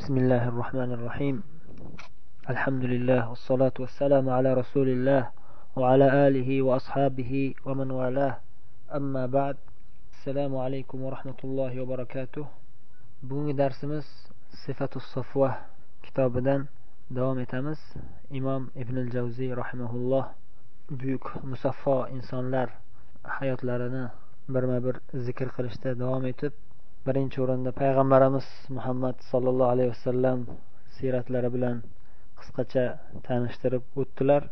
[0.00, 1.36] بسم الله الرحمن الرحيم
[2.50, 5.22] الحمد لله والصلاة والسلام على رسول الله
[5.76, 7.32] وعلى آله وأصحابه
[7.66, 8.34] ومن والاه
[8.98, 9.56] أما بعد
[10.16, 12.44] السلام عليكم ورحمة الله وبركاته
[13.22, 14.04] bugungi darsimiz
[14.64, 15.60] sifatu safva
[16.02, 16.68] kitobidan
[17.10, 17.78] davom etamiz
[18.30, 20.24] imom ibn al javziy rahimaulloh
[20.90, 22.68] buyuk musaffo insonlar
[23.24, 24.04] hayotlarini
[24.48, 24.96] birma bir
[25.26, 26.52] zikr qilishda davom etib
[27.05, 28.47] birinchi o'rinda payg'ambarimiz
[28.77, 30.39] muhammad sollallohu alayhi vasallam
[30.97, 31.77] siyratlari bilan
[32.41, 32.83] qisqacha
[33.27, 34.43] tanishtirib o'tdilar.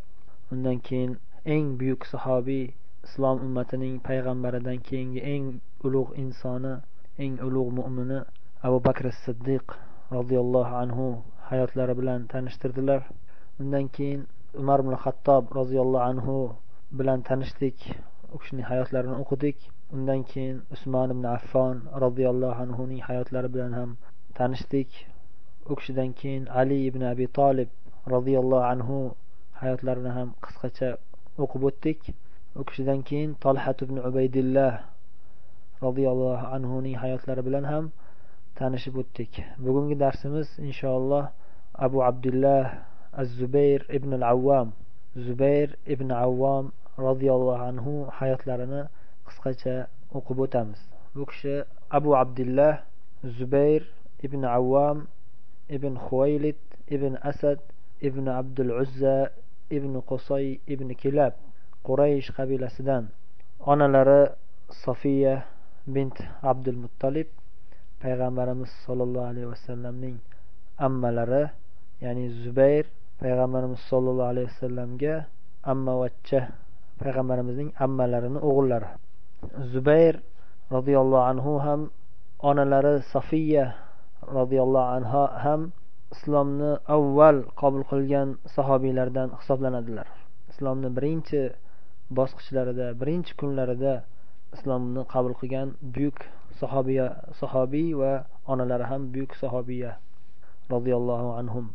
[0.54, 1.12] Undan keyin
[1.55, 2.63] eng buyuk sahobiy
[3.07, 5.45] islom ummatining payg'ambaridan keyingi eng
[5.88, 6.73] ulug' insoni
[7.23, 8.20] eng ulug' mo'mini
[8.68, 9.66] abu bakr siddiq
[10.18, 11.07] roziyallohu anhu
[11.49, 13.02] hayotlari bilan tanishtirdilar.
[13.62, 14.21] Undan keyin
[14.62, 16.38] umar ibn xattob roziyallohu anhu
[16.99, 17.77] bilan tanishdik.
[18.34, 19.57] U kishining hayotlarini o'qidik.
[19.95, 23.89] Undan keyin usmon ibn affon roziyallohu anhuning hayotlari bilan ham
[24.38, 24.89] tanishdik.
[25.70, 27.70] U kishidan keyin ali ibn abi tolib
[28.13, 28.98] roziyallohu anhu
[29.62, 30.90] hayotlarini ham qisqacha
[31.43, 31.99] o'qib o'tdik.
[32.60, 34.73] U kishidan keyin tolhat ibn ubaydillah
[35.85, 37.91] roziyallohu anhuning hayotlari bilan ham
[38.60, 39.41] tanishib o'tdik.
[39.65, 41.26] Bugungi darsimiz inshaalloh
[41.85, 42.65] abu abdullah
[43.21, 44.67] az zubayr ibn al avvam
[45.26, 46.65] zubayr ibn avvom
[47.07, 48.82] roziyallohu anhu hayotlarini
[49.30, 49.76] qisqacha
[50.18, 50.80] o'qib o'tamiz.
[51.16, 51.55] Bu kishi
[51.98, 52.74] abu abdullah
[53.38, 53.84] zubayr
[54.26, 55.08] ibn avvam
[55.70, 56.60] ibn huvaylid
[56.96, 57.60] ibn asad
[58.02, 59.30] ibn abdul uzza
[59.77, 61.34] ibn qusay ibn kilab
[61.88, 63.04] quraysh qabilasidan
[63.72, 64.22] onalari
[64.84, 65.34] sofiya
[65.96, 66.18] bint
[66.52, 67.28] abdul muttolib
[68.02, 70.18] payg'ambarimiz sollallohu alayhi vasallamning
[70.88, 71.44] ammalari
[72.06, 72.85] ya'ni zubayr
[73.22, 75.16] payg'ambarimiz sollallohu alayhi vasallamga
[75.72, 76.41] ammavachcha
[77.00, 78.90] payg'ambarimizning ammalarini o'g'illari.
[79.73, 80.16] Zubayr
[80.75, 81.81] roziyallohu anhu ham
[82.50, 83.66] onalari sofiya
[84.38, 85.62] roziyallohu anha ham
[86.16, 90.07] islomni avval qabul qilgan sahobiylardan hisoblanadilar.
[90.51, 91.41] Islomni birinchi
[92.17, 93.94] bosqichlarida birinchi kunlarida
[94.55, 96.19] islomni qabul qilgan buyuk
[96.59, 97.07] sahobiya
[97.39, 98.13] sahobiy va
[98.51, 99.91] onalari ham buyuk sahobiya
[100.73, 101.66] roziyallohu anhum.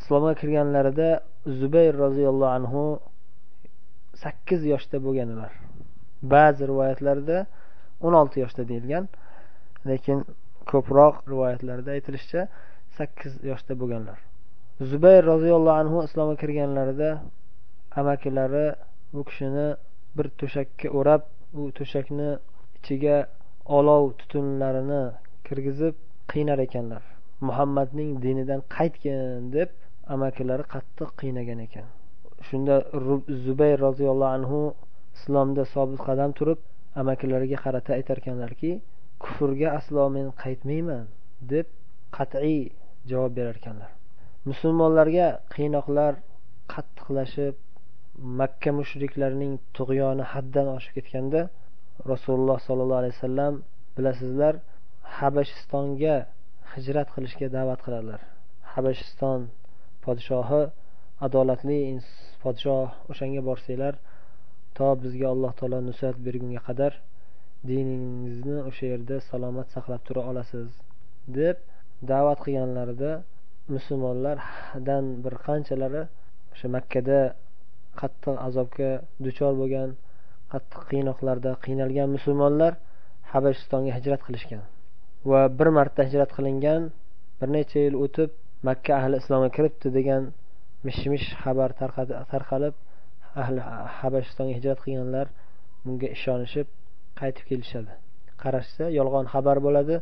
[0.00, 1.10] Islomga kirganlarida
[1.60, 2.82] zubayr roziyallohu anhu
[4.22, 5.52] sakkiz yoshda bo'lganlar
[6.22, 7.38] ba'zi rivoyatlarda
[8.06, 9.08] o'n olti yoshda deyilgan
[9.90, 10.18] lekin
[10.70, 12.42] ko'proq rivoyatlarda aytilishicha
[12.98, 14.18] sakkiz yoshda bo'lganlar.
[14.90, 17.10] Zubayr roziyallohu anhu islomga kirganlarida
[18.00, 18.66] amakilari
[19.18, 19.66] u kishini
[20.16, 21.22] bir to'shakka o'rab
[21.60, 22.28] u to'shakni
[22.78, 23.16] ichiga
[23.78, 25.02] olov tutunlarini
[25.46, 25.94] kirgizib
[26.32, 27.02] qiynar ekanlar.
[27.48, 29.70] Muhammadning dinidan qaytgin deb
[30.14, 31.86] amakilari qattiq qiynagan ekan.
[32.48, 32.74] Shunda
[33.46, 34.60] zubayr roziyallohu anhu
[35.16, 36.58] islomda sobit qadam turib
[37.00, 38.70] amakilariga qarata aytarkanlarki
[39.22, 41.04] kufrga aslo men qaytmayman
[41.52, 41.66] deb
[42.16, 42.60] qat'iy
[43.10, 43.90] javob berar ekanlar
[44.50, 46.12] musulmonlarga qiynoqlar
[46.72, 47.54] qattiqlashib
[48.40, 51.40] makka mushriklarining tug'yoni haddan oshib ketganda
[52.12, 53.54] rasululloh sollallohu alayhi vasallam
[53.96, 54.54] bilasizlar
[55.18, 56.16] habashistonga
[56.74, 58.20] hijrat qilishga da'vat qiladilar.
[58.74, 59.40] Habashiston
[60.04, 60.62] podshohi
[61.26, 61.80] adolatli
[62.42, 63.94] podshoh o'shanga borsanglar
[64.76, 66.92] to bizga alloh taolo nusrat bergunga qadar
[67.68, 70.68] diningizni o'sha yerda salomat saqlab tura olasiz
[71.38, 71.56] deb
[72.10, 73.12] da'vat qilganlarida
[73.74, 76.02] musulmonlardan bir qanchalari
[76.52, 77.20] o'sha makkada
[78.00, 78.90] qattiq azobga
[79.24, 79.88] duchor bo'lgan
[80.52, 82.72] qattiq qiynoqlarda qiynalgan musulmonlar
[83.32, 84.62] habashistonga hijrat qilishgan
[85.30, 86.82] va bir marta hijrat qilingan
[87.38, 88.30] bir necha yil o'tib
[88.68, 90.22] makka ahli islomga kiribdi degan
[90.86, 91.70] mish mish xabar
[92.32, 92.74] tarqalib
[93.42, 93.60] ahli
[93.98, 95.26] habashistonga hijrat qilganlar
[95.84, 96.66] bunga ishonishib
[97.20, 97.92] qaytib kelishadi.
[98.42, 99.96] Qarashsa yolg'on xabar bo'ladi.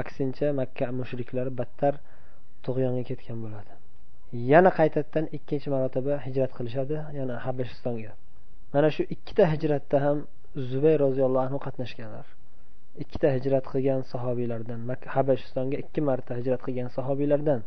[0.00, 1.94] Aksincha makka mushriklari battar
[2.64, 3.72] tug'yonga ketgan bo'ladi.
[4.52, 8.12] Yana qaytadan ikkinchi marotaba hijrat qilishadi yana habashistonga.
[8.74, 10.16] Mana shu ikkita hijratda ham
[10.70, 12.26] zubay roziyallohu anhu qatnashganlar.
[13.02, 14.80] Ikkita hijrat qilgan sahobiylardan
[15.16, 17.60] habashistonga ikki marta hijrat qilgan sahobiylardan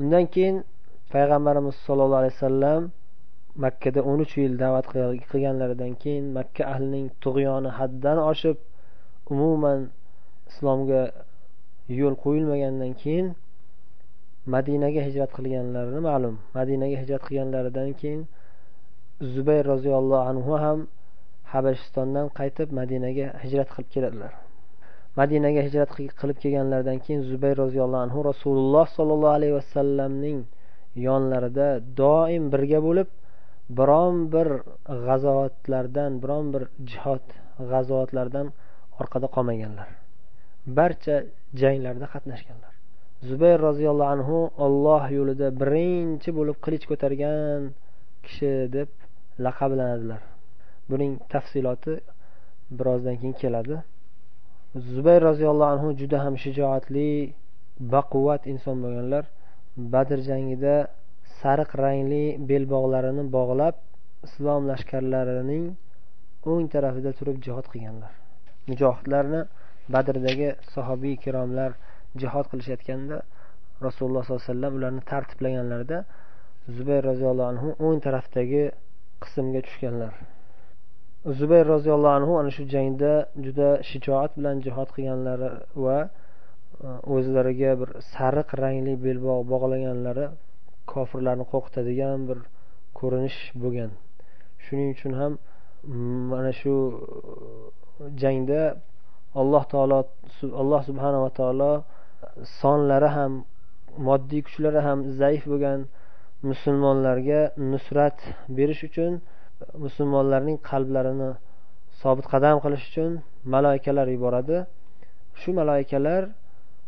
[0.00, 0.56] undan keyin
[1.14, 2.82] payg'ambarimiz sollallohu alayhi vasallam
[3.62, 4.86] makkada o'n uch yil da'vat
[5.30, 8.56] qilganlaridan keyin makka ahlining tug'yoni haddan oshib
[9.32, 9.80] umuman
[10.50, 11.02] islomga
[12.00, 13.26] yo'l qo'yilmagandan keyin
[14.54, 16.34] madinaga hijrat qilganlarini ma'lum.
[16.58, 18.22] Madinaga hijrat qilganlaridan keyin
[19.34, 20.78] zubayr roziyallohu anhu ham
[21.52, 24.32] habashistondan qaytib madinaga hijrat qilib keladilar.
[25.20, 25.90] Madinaga hijrat
[26.20, 30.38] qilib kelganlaridan keyin zubayr roziyallohu anhu rasululloh sollallohu alayhi vasallamning
[31.06, 31.68] yonlarida
[32.00, 33.08] doim birga bo'lib
[33.68, 34.48] biron bir
[35.06, 37.26] g'azovatlardan biron bir jihod
[37.70, 38.46] g'azovatlardan
[39.00, 39.88] orqada qolmaganlar.
[40.78, 41.16] Barcha
[41.60, 42.72] janglarda qatnashganlar.
[43.28, 47.60] Zubayr roziyallohu anhu olloh yo'lida birinchi bo'lib qilich ko'targan
[48.24, 48.88] kishi deb
[49.44, 50.20] laqablanadilar.
[50.90, 51.94] Buning tafsiloti
[52.78, 53.76] birozdan keyin keladi.
[54.94, 57.08] Zubayr roziyallohu anhu juda ham shijoatli
[57.94, 59.24] baquvvat inson bo'lganlar.
[59.92, 60.74] Badr jangida
[61.44, 63.74] sariq rangli belbog'larini bog'lab
[64.26, 65.64] islom lashkarlarining
[66.50, 68.12] o'ng tarafida turib jihod qilganlar.
[68.68, 69.40] Mujohidlarni
[69.94, 71.70] badrdagi sahobiy ikromlar
[72.22, 73.16] jihod qilishayotganda
[73.86, 75.98] rasululloh sollallohu alayhi vasallam ularni tartiblaganlarida
[76.76, 78.62] zubayr roziyallohu anhu o'ng tarafdagi
[79.24, 80.12] qismga tushganlar.
[81.40, 83.12] Zubayr roziyallohu anhu ana shu jangda
[83.44, 85.50] juda shijoat bilan jihod qilganlari
[85.84, 86.08] va e,
[87.16, 90.26] o'zlariga bir sariq rangli belbog' bog'laganlari
[90.92, 92.38] kofirlarni qo'rqitadigan bir
[92.98, 93.90] ko'rinish bo'lgan.
[94.64, 98.60] Shuning uchun ham mm, mana shu uh, jangda
[99.40, 99.98] alloh taolo
[100.62, 101.72] alloh subhanava taolo
[102.60, 103.32] sonlari ham
[104.08, 105.80] moddiy kuchlari ham zaif bo'lgan
[106.50, 107.40] musulmonlarga
[107.72, 108.18] nusrat
[108.56, 109.12] berish uchun
[109.84, 111.30] musulmonlarning qalblarini
[112.00, 113.10] sobit qadam qilish uchun
[113.54, 114.56] maloyikalar yuboradi.
[115.40, 116.22] Shu maloyikalar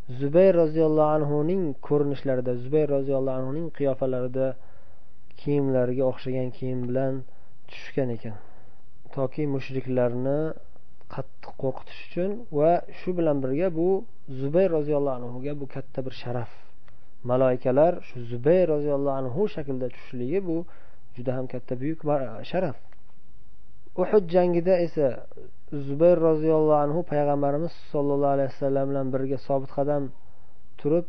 [0.09, 4.47] zubayr roziyallohu anhuning ko'rinishlarida zubayr roziyallohu anhuning qiyofalarida
[5.41, 7.15] kiyimlariga o'xshagan kiyim bilan
[7.71, 8.37] tushgan ekan.
[9.17, 10.39] Toki mushriklarni
[11.15, 13.89] qattiq qo'rqitish uchun va shu bilan birga bu
[14.41, 16.51] zubayr roziyallohu anhuga bu katta bir sharaf.
[17.31, 20.57] Maloikalar shu zubayr roziyallohu anhu shaklida tushishligi bu
[21.17, 22.01] juda ham katta buyuk
[22.53, 22.77] sharaf.
[24.03, 25.07] Uhud jangida esa
[25.87, 30.03] zubayr roziyallohu anhu payg'ambarimiz sollallohu alayhi vasallam bilan birga sobit qadam
[30.81, 31.07] turib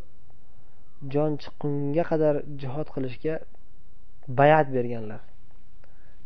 [1.14, 3.36] jon chiqqunga qadar jihod qilishga
[4.40, 5.22] bayat berganlar.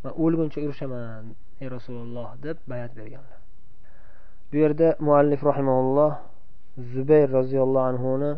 [0.03, 1.23] Man o'lguncha urushaman
[1.61, 3.39] ey rasululloh deb bayat berganlar.
[4.49, 6.11] Bu yerda muallif rahimaulloh
[6.93, 8.31] zubayr roziyallohu anhuni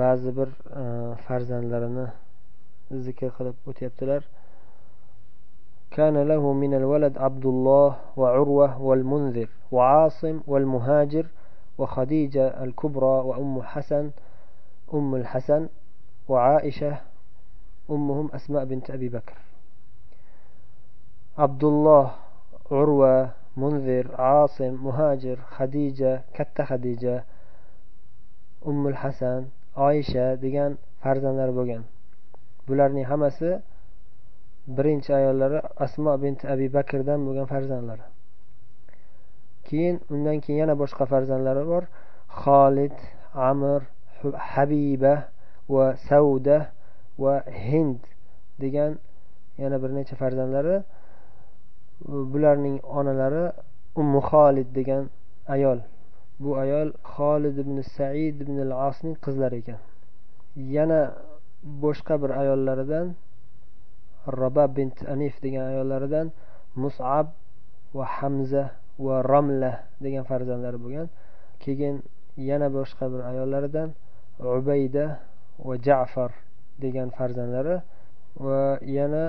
[0.00, 0.48] ba'zi bir
[0.80, 0.82] e,
[1.24, 2.06] farzandlarini
[3.06, 4.22] zikr qilib o'tyaptilar.
[5.96, 11.26] كان له من الولد عبد الله وعروة والمنذر وعاصم والمهاجر
[11.78, 14.10] وخديجة الكبرى وأم حسن
[14.94, 15.68] أم الحسن
[16.28, 16.96] وعائشة
[17.90, 19.36] أمهم أسماء بنت أبي بكر.
[21.38, 22.10] عبد الله
[22.70, 27.24] عروة منذر عاصم مهاجر خديجة katta خديجة
[28.66, 29.44] أم الحسن
[29.76, 31.82] عائشة degan farzandlar bo'lgan
[32.68, 33.60] bularning hammasi
[34.66, 38.04] birinchi ayollari asmo binti abi bakrdan bo'lgan farzandlari.
[39.66, 41.84] Keyin undan keyin yana boshqa farzandlari bor.
[42.42, 42.96] Xolid
[43.34, 43.80] amir
[44.52, 45.14] habiba
[45.74, 46.58] va sauda
[47.18, 47.34] va
[47.68, 48.00] hind
[48.62, 48.92] degan
[49.62, 50.76] yana bir necha farzandlari.
[52.32, 53.44] Bularning onalari
[54.00, 55.02] ummu xolid degan
[55.54, 55.78] ayol.
[56.42, 59.78] Bu ayol xolid ibn said ibn al asning qizlari ekan.
[60.76, 61.00] Yana
[61.84, 63.06] boshqa bir ayollaridan
[64.26, 66.26] roba bint anif degan ayollaridan
[66.82, 67.26] musab
[67.94, 68.64] va hamza
[68.98, 69.72] va romla
[70.04, 71.08] degan farzandlari bo'lgan.
[71.62, 72.02] Keyin
[72.48, 73.88] yana boshqa bir ayollaridan
[74.40, 75.06] ubayda
[75.66, 76.30] va jafar
[76.84, 77.76] degan farzandlari
[78.44, 79.24] va yana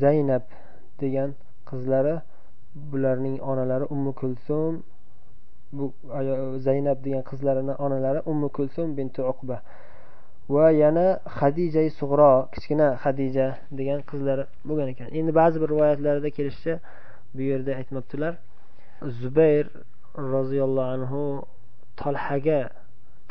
[0.00, 0.44] zaynab
[1.02, 1.30] degan
[1.70, 2.16] qizlari.
[2.90, 4.82] Bularning onalari ummu kulsum
[5.72, 5.84] bu
[6.66, 9.56] zaynab degan qizlarini onalari ummu kulsum binti uqba.
[10.54, 11.06] Va yana
[11.38, 13.46] hadija sug'ro kichkina hadija
[13.78, 15.08] degan qizlari bo'lgan ekan.
[15.18, 16.74] Endi ba'zi bir rivoyatlarda kelishicha
[17.34, 18.34] bu yerda aytmabdilar
[19.20, 19.66] zubayr
[20.34, 21.22] roziyallohu anhu
[22.02, 22.60] tolhaga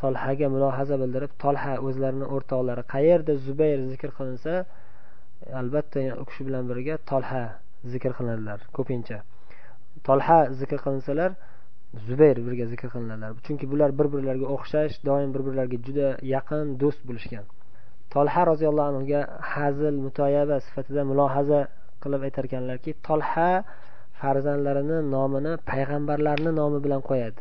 [0.01, 4.53] tolhaga mulohaza bildirib tolha o'zlarini o'rtoqlari qayerda zubayr zikr qilinsa
[5.61, 7.43] albatta u kishi bilan birga tolha
[7.93, 9.17] zikr qilinadilar ko'pincha.
[10.07, 11.31] Tolha zikr qilinsalar
[12.07, 17.01] zubayr birga zikr qilinadilar chunki bular bir birlariga o'xshash doim bir birlariga juda yaqin do'st
[17.09, 17.45] bo'lishgan.
[18.13, 19.21] Tolha roziyallohu anhuga
[19.53, 21.59] hazil mutoyaba sifatida mulohaza
[22.03, 23.49] qilib aytar ekanlarki tolha
[24.21, 27.39] farzandlarini nomini payg'ambarlarni nomi bilan qo'yadi.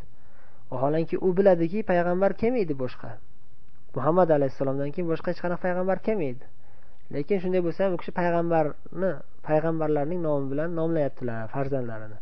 [0.72, 3.10] Vaholanki u biladiki payg'ambar kelmaydi boshqa?
[3.96, 6.44] Muhammad alayhissalomdan keyin boshqa hech qanaqa payg'ambar kelmaydi
[7.14, 9.10] lekin shunday bo'lsa ham u kishi payg'ambarni
[9.48, 12.18] payg'ambarlarning nomi bilan nomlayaptilar farzandlarini.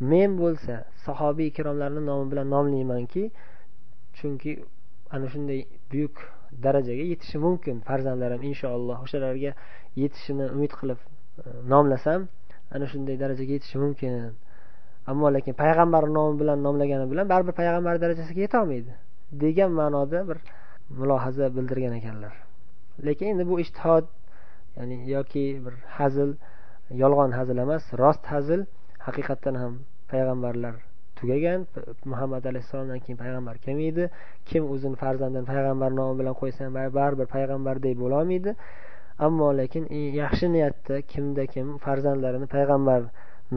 [0.00, 3.30] Men bo'lsa sahobiy ikromlarni nomi bilan nomlaymanki
[4.18, 4.52] chunki
[5.10, 5.60] ana shunday
[5.92, 6.16] buyuk
[6.64, 9.52] darajaga yetishi mumkin farzandlarim inshaalloh o'shalarga
[10.02, 11.08] yetishini umid qilib e,
[11.72, 12.28] nomlasam
[12.74, 14.12] ana shunday darajaga yetishi mumkin.
[15.10, 18.92] Ammo lekin payg'ambar nomi bilan nomlagani bilan baribir payg'ambar darajasiga yetolmaydi
[19.42, 20.38] degan ma'noda bir
[20.98, 22.34] mulohaza bildirgan ekanlar.
[23.06, 24.06] Lekin endi bu ishtihod
[24.76, 26.30] ya'ni yoki bir hazil
[27.02, 28.60] yolg'on hazil emas rost hazil
[29.06, 29.72] haqiqatdan ham
[30.12, 30.74] payg'ambarlar
[31.20, 31.66] tugagan.
[32.04, 34.04] Muhammad alayhissalomdan keyin payg'ambar kelmaydi
[34.50, 38.50] kim o'zini farzandini payg'ambar nomi bilan qo'ysa ham baribir payg'ambardek bo'lolmaydi.
[39.26, 43.00] Ammo lekin e, yaxshi niyatda kimda kim farzandlarini payg'ambar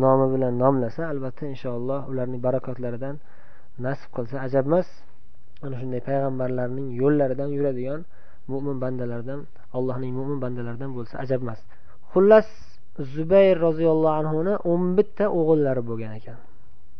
[0.04, 3.16] nomi bilan nomlasa albatta inshaalloh ularning barakotlaridan
[3.86, 4.88] nasib qilsa ajab emas.
[5.66, 8.02] Ana shunday payg'ambarlarning yo'llaridan yuradigan
[8.52, 9.40] mo'min bandalardan
[9.78, 11.60] allohning mo'min bandalaridan bo'lsa ajab emas.
[12.14, 12.48] Xullas
[13.00, 16.38] zubayr roziyallohu anhuni o'n bitta o'g'illari bo'lgan ekan.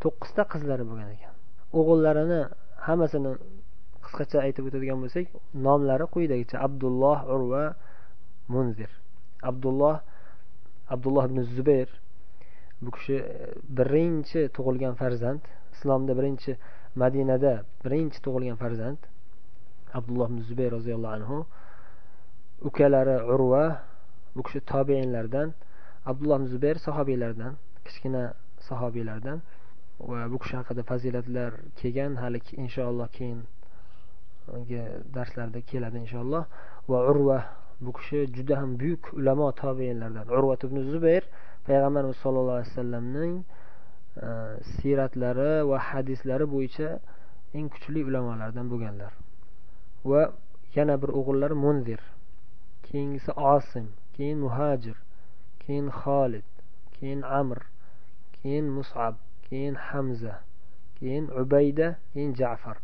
[0.02, 1.34] To'qqizta qizlari bo'lgan ekan.
[1.80, 2.42] O'g'illarini
[2.88, 3.32] hammasini
[4.06, 5.26] qisqacha aytib o'tadigan bo'lsak
[5.68, 7.64] nomlari quyidagicha abdulloh urva
[8.54, 8.92] munzir.
[9.50, 9.96] Abdulloh
[10.94, 11.90] abdulloh ibn zubayr
[12.84, 13.48] bu kishi e,
[13.78, 15.42] birinchi tug'ilgan farzand
[15.76, 16.52] islomda birinchi
[17.02, 17.54] madinada
[17.86, 19.00] birinchi tug'ilgan farzand
[19.98, 21.38] abdulloh ibn zubayr roziyallohu anhu.
[22.70, 23.66] Ukalari urva
[24.36, 25.50] bu kishi tobeinlardan
[26.06, 27.54] abdulloh ibn zubayr sahobiylardan
[27.86, 28.24] kichkina
[28.70, 29.40] sahobiylardan
[30.10, 34.82] va bu kishi haqida fazilatlar kelgan hali inshaalloh keyingi
[35.16, 36.44] darslarda keladi inshaalloh.
[36.92, 37.40] Va urva
[37.82, 41.24] bu kishi juda ham buyuk ulamo tobeinlardan urvat ibn zubayr
[41.68, 43.34] payg'ambarimiz sollallohu alayhi vasallamning
[44.28, 44.30] e,
[44.76, 46.90] siyratlari va hadislari bo'yicha
[47.58, 49.12] eng kuchli ulamolardan bo'lganlar.
[50.10, 50.22] Va
[50.78, 52.02] yana bir o'g'illari munzir
[52.88, 54.98] keyingisi osim keyin muhajir
[55.66, 56.48] keyin xolid
[56.96, 57.60] keyin amr
[58.38, 59.16] keyin musab
[59.50, 60.36] keyin hamza
[61.00, 62.78] keyin ubayda keyin jafar.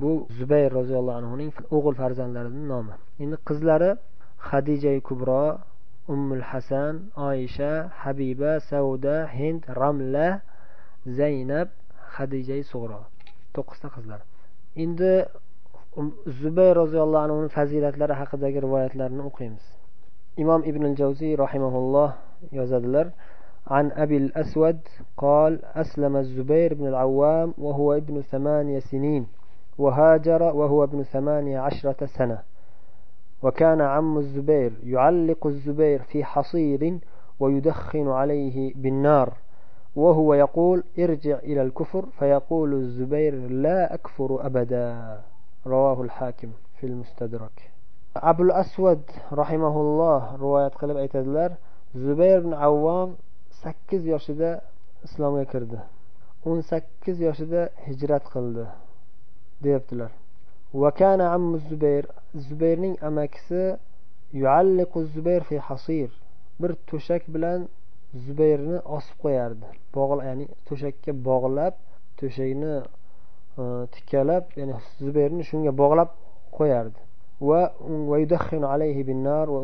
[0.00, 2.94] Bu zubayr roziyallohu anhuning o'g'il farzandlarining nomi.
[3.22, 3.90] Endi qizlari
[4.50, 5.42] hadija kubro
[6.14, 6.94] ummul hasan
[7.28, 7.70] oyisha
[8.02, 10.28] habiba sauda hind ramla
[11.18, 11.68] zaynab
[12.16, 13.00] hadija sug'ro
[13.54, 14.20] to'qqizta qizlar.
[14.84, 15.12] Endi
[15.98, 16.08] um,
[16.40, 19.64] zubayr roziyallohu anhuni fazilatlari haqidagi rivoyatlarni o'qiymiz.
[20.36, 22.12] Imom ibn javziy rahimaulloh
[22.52, 23.10] yozadilar
[23.66, 24.78] عن أبي الأسود
[25.16, 29.26] قال أسلم الزبير بن العوام وهو ابن ثمانية سنين
[29.78, 32.38] وهاجر وهو ابن ثمانية عشرة سنة
[33.42, 36.98] وكان عم الزبير يعلق الزبير في حصير
[37.40, 39.32] ويدخن عليه بالنار
[39.96, 45.18] وهو يقول ارجع إلى الكفر فيقول الزبير لا أكفر أبدا
[45.66, 46.48] رواه الحاكم
[46.80, 47.71] في المستدرك
[48.14, 49.00] abul asvad
[49.32, 51.50] rahimaulloh rivoyat qilib aytadilar
[52.04, 53.16] zubayr ibn avvom
[53.62, 54.50] sakkiz yoshida
[55.06, 55.78] islomga kirdi.
[56.46, 58.64] O'n sakkiz yoshida hijrat qildi
[59.64, 60.10] deyaptilar.
[60.74, 62.04] Vakana ammu zubayr
[62.46, 63.62] zubayrning amakisi
[64.42, 66.10] yualliqu zubayr fi hasir.
[66.60, 67.68] Bir to'shak bilan
[68.26, 69.66] zubayrni osib qo'yardi.
[70.28, 71.74] Ya'ni to'shakka bog'lab
[72.18, 72.74] to'shakni
[73.60, 73.62] e,
[73.94, 76.10] tikkalab ya'ni zubayrni shunga bog'lab
[76.58, 77.00] qo'yardi.
[77.48, 77.60] Va
[78.10, 78.16] va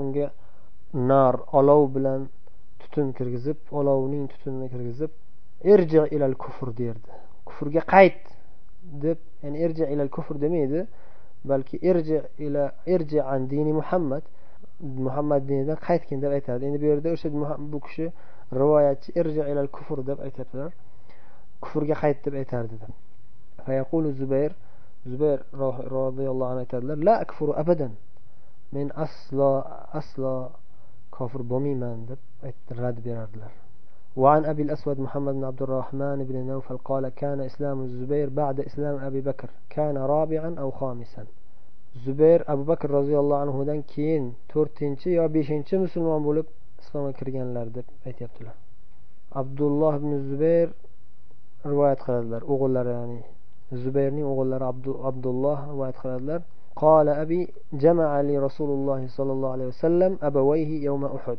[0.05, 0.27] unga
[1.11, 2.21] nar olov bilan
[2.81, 5.11] tutun kirgizib olovning tutunini kirgizib
[5.73, 7.11] irji ilal kufr derdi.
[7.49, 8.25] Kufrga qayt
[9.05, 10.87] deb ya'ni irji ilal kufr demaydi
[11.51, 14.25] balki irji ila irji an dini muhammad
[14.81, 16.63] muhammad dinidan qaytgin deb aytadi.
[16.69, 17.29] Endi bu yerda o'sha
[17.73, 18.07] bu kishi
[18.61, 20.73] rivoyatchi irji ilal kufr deb aytyaptilar.
[21.63, 22.77] Kufrga qayt deb aytardi.
[24.21, 24.53] Zubayr
[25.12, 25.40] zubayr
[25.98, 27.94] roziyallohu anhu aytadilar la akfuru abadan
[28.74, 29.52] men aslo
[30.00, 30.34] aslo
[31.16, 32.20] kofir bo'lmayman deb
[32.82, 33.54] rad berardilar
[34.22, 38.96] وعن أبي الأسود محمد بن عبد الرحمن بن نوفل قال كان إسلام الزبير بعد إسلام
[39.08, 41.26] أبي بكر كان رابعا أو خامسا
[42.06, 46.48] zubayr abu bakr roziyallohu anhudan keyin to'rtinchi yo beshinchi musulmon bo'lib
[46.82, 48.56] islomga kirganlar deb aytyaptilar
[49.42, 50.70] abdulloh ibn zubayr
[51.72, 53.22] rivoyat qiladilar o'g'illari ya'ni
[53.84, 54.66] zubayrning o'g'illari
[55.10, 56.42] abdulloh rivoyat qiladilar
[56.86, 57.42] قال أبي
[57.74, 61.38] جمع لي رسول الله صلى الله عليه وسلم أبويه يوم أحد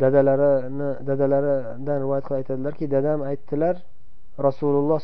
[0.00, 3.76] dadalarini dadalaridan rivoyat qilib aytadilarki dadam aytdilar
[4.46, 5.00] rasululloh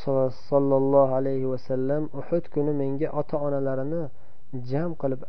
[0.50, 4.02] sollallohu alayhi vasallam uhud kuni menga ota onalarini
[4.70, 5.20] jam qilib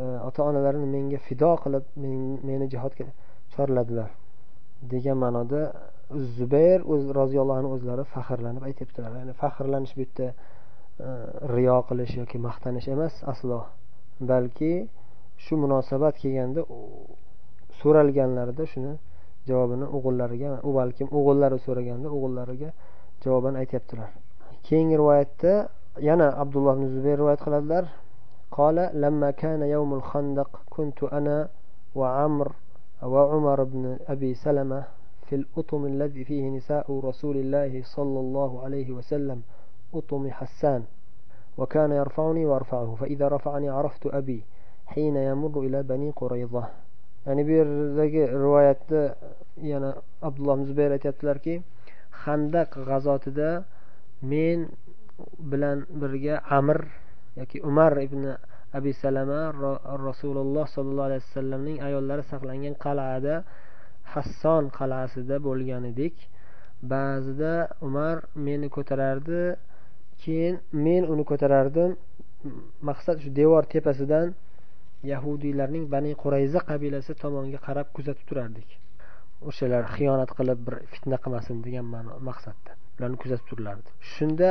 [0.00, 1.84] e, ota onalarini menga fido qilib
[2.48, 3.06] meni jihodga
[3.54, 4.10] chorladilar
[4.92, 5.62] degan ma'noda
[6.36, 10.34] zubayr o'z roziyallohu anhu o'zlari faxrlanib aytyaptilar ya'ni faxrlanish bu yerda e,
[11.54, 13.58] riyo qilish yoki maqtanish emas aslo
[14.30, 14.72] balki
[15.44, 16.60] shu munosabat kelganda
[17.80, 18.92] so'ralganlarida shuni
[19.48, 22.70] javobini o'g'illariga u balkim o'g'illari so'raganda o'g'illariga
[23.24, 24.10] javoban aytyaptilar
[24.66, 25.52] keyingi rivoyatda
[26.08, 27.86] yana abdulloh ibn zubayr rivoyat qiladilar
[28.50, 31.48] قال لما كان يوم الخندق كنت أنا
[31.94, 32.52] وعمر
[33.02, 34.84] وعمر بن أبي سلمة
[35.26, 39.42] في الأطم الذي فيه نساء رسول الله صلى الله عليه وسلم
[39.94, 40.84] أطم حسان
[41.58, 44.44] وكان يرفعني وارفعه فإذا رفعني عرفت أبي
[44.86, 46.64] حين يمر إلى بني قريظة
[47.26, 49.00] ya'ni bu yerdagi rivoyatda
[49.60, 49.90] yana
[50.24, 51.54] abdulloh zubayr aytyaptilarki
[52.24, 53.64] handaq g'azotida
[54.24, 54.68] men
[55.52, 56.80] bilan birga amir
[57.36, 58.24] yoki umar ibn
[58.72, 59.52] abi salama
[60.08, 63.44] rasululloh sollallohu alayhi vasallamning ayollari saqlangan qal'ada
[64.13, 66.15] hasson qal'asida bo'lgan edik
[66.93, 67.53] ba'zida
[67.87, 68.15] umar
[68.47, 69.41] meni ko'tarardi
[70.23, 71.91] keyin men uni ko'tarardim.
[72.89, 74.27] Maqsad shu devor tepasidan
[75.11, 78.69] yahudiylarning bani qurayza qabilasi tomonga qarab kuzatib turardik.
[79.49, 81.85] O'shalar xiyonat qilib bir fitna qilmasin degan
[82.29, 84.49] maqsadda ularni kuzatib turilardi shunda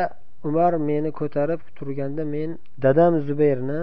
[0.49, 2.51] umar meni ko'tarib turganda men
[2.85, 3.81] dadam zubayrni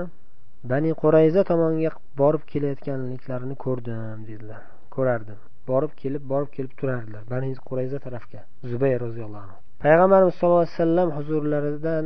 [0.71, 4.61] bani qurayza tomonga borib kelayotganliklarini ko'rdim dedilar.
[4.95, 5.39] Ko'rardim.
[5.69, 7.23] Borib kelib borib kelib turardilar.
[7.33, 8.39] Bani qurayza tarafga
[8.71, 9.57] zubayr roziyallohu anhu.
[9.85, 12.05] Payg'ambarimiz sallallohu alayhi vasallam huzurlaridan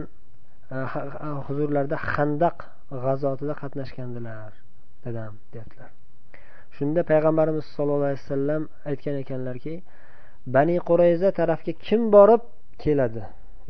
[0.76, 0.78] e,
[1.48, 2.58] huzurlarida handaq
[3.04, 4.52] g'azotida qatnashgandilar
[5.06, 5.90] dadam deyaptilar
[6.78, 9.74] shunda payg'ambarimiz sollallohu alayhi vasallam aytgan ekanlarki
[10.56, 12.42] bani qurayza tarafga kim borib
[12.84, 13.24] keladi?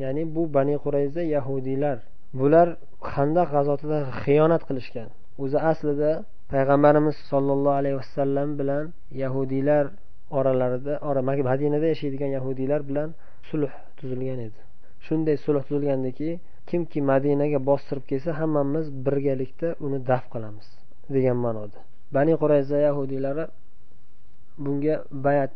[0.04, 1.98] Ya'ni bu bani qurayza yahudiylar.
[2.40, 2.68] Bular
[3.16, 5.10] handaq g'azotida xiyonat qilishgan.
[5.44, 6.12] O'zi aslida
[6.52, 8.86] payg'ambarimiz sollallohu alayhi vasallam bilan
[9.24, 9.86] yahudiylar
[10.38, 10.94] oralarida
[11.52, 13.10] madinada yashaydigan yahudiylar bilan
[13.50, 14.60] sulh tuzilgan edi.
[15.06, 16.30] Shunday sulh tuzilgandiki
[16.70, 20.68] kimki madinaga bostirib kelsa hammamiz birgalikda uni daf qilamiz
[21.16, 21.80] degan ma'noda.
[22.16, 23.46] Bani qurayza yahudiylari
[24.64, 25.52] bunga bayat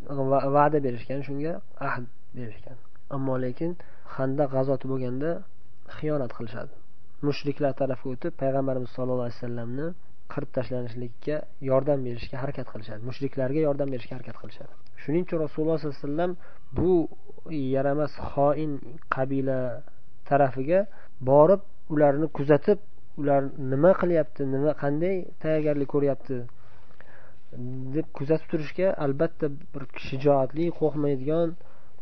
[0.56, 1.52] va'da berishgan shunga
[1.90, 2.06] ahd
[2.38, 2.78] berishgan.
[3.16, 3.72] Ammo lekin
[4.16, 5.30] handaq g'azoti bo'lganda
[5.98, 6.74] xiyonat qilishadi.
[7.28, 9.88] Mushriklar tarafga o'tib payg'ambarimiz sollallohu alayhi vasallamni
[10.34, 11.36] qirib tashlanishlikka
[11.70, 13.02] yordam berishga harakat qilishadi.
[13.10, 14.72] Mushriklarga yordam berishga harakat qilishadi.
[15.04, 16.32] Shuning uchun rasululloh sollallohu alayhi vasallam
[16.78, 16.92] bu
[17.76, 18.72] yaramas xoin
[19.16, 19.60] qabila
[20.30, 20.80] tarafiga
[21.30, 21.62] borib
[21.94, 22.80] ularni kuzatib
[23.22, 26.38] ular nima qilyapti nima qanday tayyorgarlik ko'ryapti
[27.96, 31.48] deb kuzatib turishga albatta bir shijoatli qo'rqmaydigan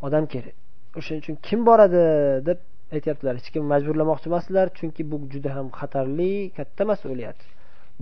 [0.07, 0.55] odam kerak.
[0.99, 2.03] O'shaning uchun kim boradi
[2.49, 2.59] deb
[2.95, 3.33] aytyaptilar.
[3.39, 7.39] Hech kim majburlamoqchi emaslar chunki bu juda ham xatarli katta mas'uliyat.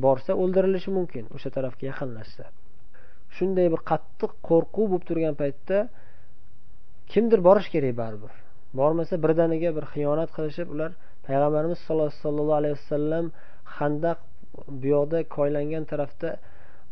[0.04, 2.44] Borsa o'ldirilishi mumkin o'sha tarafga yaqinlashsa
[3.38, 5.78] shunday bir qattiq qo'rquv bo'lib turgan paytda
[7.12, 8.34] kimdir borish kerak baribir.
[8.80, 10.92] Bormasa birdaniga bir xiyonat qilishib ular
[11.28, 13.26] payg'ambarimiz sollallohu alayhi vasallam
[13.78, 14.20] handaq
[14.80, 16.30] bu yoqda koylangan tarafda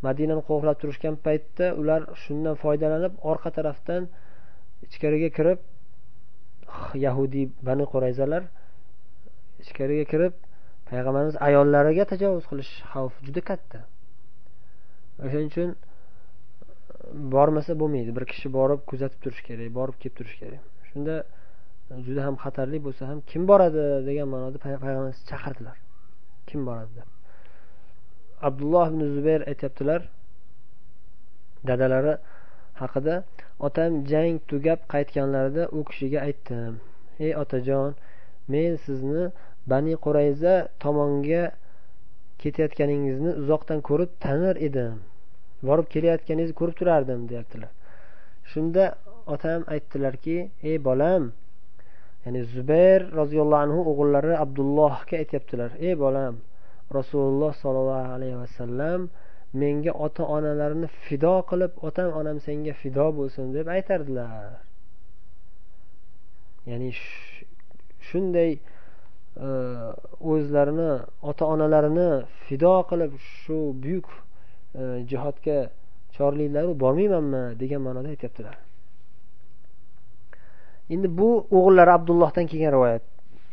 [0.05, 4.01] madinani qo'riqlab turishgan paytda ular shundan foydalanib orqa tarafdan
[4.87, 5.59] ichkariga kirib
[7.05, 8.43] yahudiy bani qurayzalar
[9.63, 10.33] ichkariga kirib
[10.89, 13.79] payg'ambarimiz ayollariga tajovuz qilish xavfi juda katta.
[15.25, 15.77] O'shaning uchun e,
[17.35, 18.11] bormasa bo'lmaydi.
[18.17, 20.61] Bir kishi borib kuzatib turishi kerak borib kelib turishi kerak.
[20.89, 21.15] Shunda
[22.05, 25.77] juda ham xatarli bo'lsa ham kim boradi degan ma'noda payg'ambarimiz chaqirdilar.
[26.49, 27.09] Kim boradi deb.
[28.47, 30.01] Abdulloh ibn zubayr aytyaptilar
[31.69, 32.13] dadalari
[32.81, 33.15] haqida
[33.67, 36.73] otam jang tugab qaytganlarida u kishiga aytdim.
[37.25, 37.91] Ey otajon
[38.53, 39.23] men sizni
[39.71, 41.43] bani qurayza tomonga
[42.41, 44.95] ketayotganingizni uzoqdan ko'rib tanir edim.
[45.67, 47.71] Borib kelayotganingizni ko'rib turardim deyaptilar.
[48.51, 48.83] Shunda
[49.35, 50.37] otam aytdilarki
[50.69, 51.23] ey bolam
[52.25, 55.69] ya'ni zubayr roziyallohu anhu o'g'illari abdullohga aytyaptilar.
[55.87, 56.33] Ey bolam
[56.97, 58.99] rasululloh sollallohu alayhi vasallam
[59.61, 64.51] menga ota onalarini fido qilib otam onam senga fido bo'lsin deb aytardilar.
[66.69, 66.89] Ya'ni
[68.07, 68.51] shunday
[69.39, 70.91] o'zlarini
[71.29, 72.09] ota onalarini
[72.45, 74.07] fido qilib shu buyuk
[74.75, 75.57] e, jihodga
[76.15, 78.55] chorlaydilaru bormaymanmi degan ma'noda aytyaptilar.
[80.93, 83.03] Endi bu o'g'illari abdullohdan kelgan rivoyat.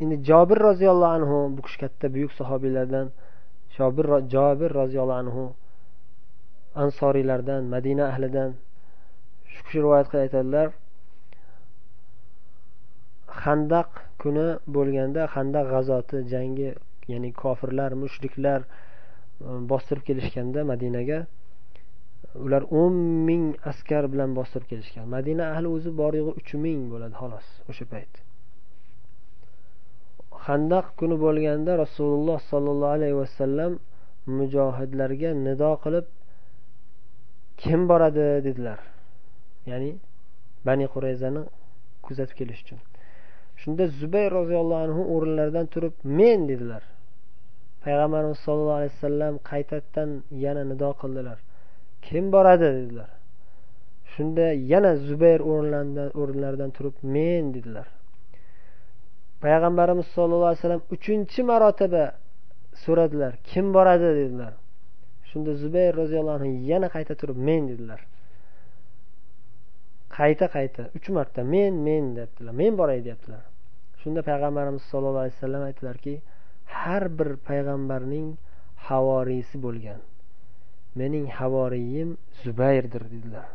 [0.03, 3.07] Endi jobir roziyallohu anhu bu kishi katta buyuk sahobiylardan
[3.77, 5.45] jobir jobir roziyallohu anhu
[6.83, 8.51] ansoriylardan madina ahlidan
[9.53, 10.69] shu kishi rivoyat qilib aytadilar.
[13.45, 16.68] Handaq kuni bo'lganda handaq g'azoti jangi
[17.12, 18.68] ya'ni kofirlar mushriklar e,
[19.70, 21.18] bostirib kelishganda madinaga
[22.35, 22.96] ular o'n
[23.28, 25.04] ming askar bilan bostirib kelishgan.
[25.14, 28.12] Madina ahli o'zi bor yo'g'i uch ming bo'ladi xolos o'sha payt.
[30.46, 33.72] Handaq kuni bo'lganda rasululloh sollallohu alayhi vasallam
[34.38, 36.06] mujohidlarga nido qilib
[37.62, 38.26] kim boradi?
[38.46, 38.80] dedilar.
[39.70, 39.90] Ya'ni
[40.66, 41.42] bani qurayzani
[42.04, 42.80] kuzatib kelish uchun.
[43.61, 46.83] Shunda zubay roziyallohu anhu o'rinlaridan turib men dedilar.
[47.85, 50.11] Payg'ambarimiz sollallohu alayhi vasallam qaytadan
[50.44, 51.38] yana nido qildilar.
[52.07, 52.68] Kim boradi?
[52.79, 53.11] dedilar.
[54.12, 55.40] Shunda yana zubayr
[56.20, 57.88] o'rinlaridan turib men dedilar.
[59.44, 62.05] Payg'ambarimiz sollallohu alayhi vasallam uchinchi marotaba
[62.85, 64.09] so'radilar kim boradi?
[64.20, 64.53] dedilar.
[65.31, 68.01] Shunda zubayr roziyallohu anhu yana qayta turib men dedilar.
[70.18, 73.49] Qayta qayta uch marta men men deyaptilar men boray deyaptilar
[74.02, 76.14] shunda payg'ambarimiz sollallohu alayhi vasallam aytdilarki
[76.80, 78.28] har bir payg'ambarning
[78.88, 80.00] havoriysi bo'lgan.
[80.98, 83.48] Mening havoriyim zubayrdir dedilar.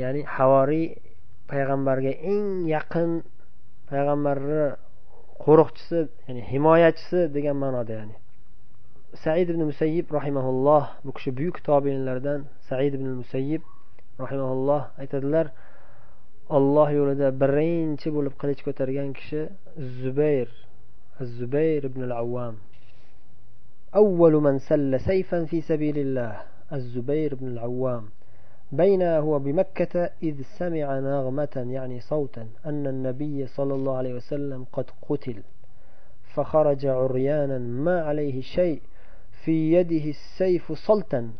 [0.00, 0.86] Ya'ni havoriy
[1.52, 3.10] payg'ambarga eng yaqin
[3.90, 4.62] payg'ambarni
[5.44, 8.16] qo'riqchisi ya'ni himoyachisi degan ma'noda ya'ni.
[9.22, 13.62] Said ibn musayyib rahimaulloh bu kishi buyuk tobeinlardan said ibn musayyib
[14.22, 15.46] rahimaulloh aytadilar
[16.56, 19.40] olloh yo'lida birinchi bo'lib qilich ko'targan kishi
[20.00, 20.48] zubayr
[21.38, 22.56] zubayr ibn al avvam
[23.94, 28.04] أول من سل سيفا في سبيل الله الزبير بن العوام
[28.72, 34.90] بين هو بمكة إذ سمع نغمة يعني صوتا أن النبي صلى الله عليه وسلم قد
[35.08, 35.42] قتل
[36.34, 38.82] فخرج عريانا ما عليه شيء
[39.44, 41.30] في يده السيف صلتا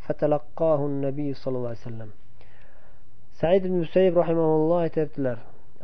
[0.00, 2.10] فتلقاه النبي صلى الله عليه وسلم
[3.44, 5.38] said ibn musayib rahimaulloh aytyaptilar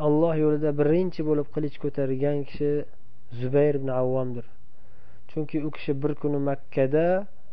[0.06, 2.70] alloh yo'lida birinchi bo'lib qilich ko'targan kishi
[3.40, 4.46] zubayr ibn avvomdir.
[5.30, 7.04] Chunki u kishi bir kuni makkada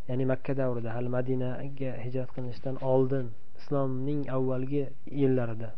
[0.10, 3.26] ya'ni makka davrida hali madinaga hijrat qilinishdan oldin
[3.60, 4.84] islomning avvalgi
[5.22, 5.70] yillarida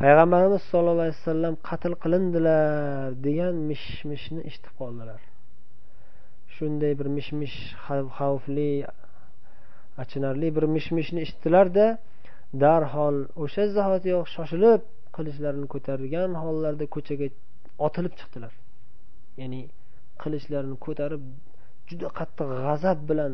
[0.00, 5.20] payg'ambarimiz sollallohu alayhi vasallam qatl qilindilar degan mish mishni eshitib qoldilar.
[6.54, 7.58] Shunday bir mish mish
[8.18, 8.70] xavfli
[10.02, 11.86] achinarli bir mish mishni eshitdilarda
[12.62, 14.82] darhol o'sha zahotiyoq shoshilib
[15.16, 17.28] qilichlarini ko'targan hollarida ko'chaga
[17.86, 18.52] otilib chiqdilar.
[19.40, 19.60] Ya'ni
[20.22, 21.22] qilichlarini ko'tarib
[21.88, 23.32] juda qattiq g'azab bilan